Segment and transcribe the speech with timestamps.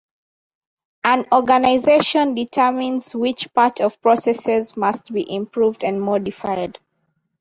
[1.03, 6.79] An organisation determines which part of processes must be improved and modified.